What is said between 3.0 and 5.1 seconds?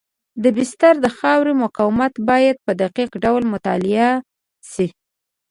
ډول مطالعه شي